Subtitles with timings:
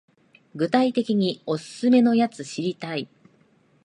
[0.55, 3.07] 具体的にオススメのやつ知りたい